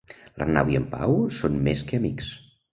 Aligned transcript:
L'Arnau 0.41 0.71
i 0.75 0.79
en 0.79 0.87
Pau 0.95 1.15
són 1.43 1.61
més 1.71 1.87
que 1.93 2.03
amics. 2.03 2.35